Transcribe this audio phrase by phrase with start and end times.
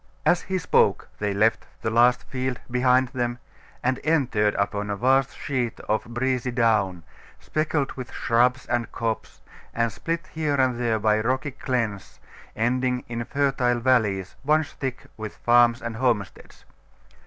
[0.25, 3.37] As he spoke they left the last field behind them,
[3.83, 7.03] and entered upon a vast sheet of breezy down,
[7.39, 9.41] speckled with shrubs and copse,
[9.75, 12.19] and split here and there by rocky glens
[12.55, 16.65] ending in fertile valleys once thick with farms and homesteads.